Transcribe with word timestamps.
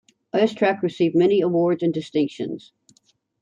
Oistrakh 0.33 0.81
received 0.81 1.13
many 1.13 1.41
awards 1.41 1.83
and 1.83 1.93
distinctions. 1.93 2.73